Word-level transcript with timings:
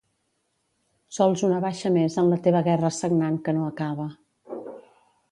Sols 1.17 1.43
una 1.47 1.59
baixa 1.65 1.91
més 1.97 2.15
en 2.21 2.31
la 2.31 2.39
teva 2.47 2.61
guerra 2.67 2.91
sagnant 2.95 3.37
que 3.49 3.55
no 3.59 3.67
acaba. 3.67 4.07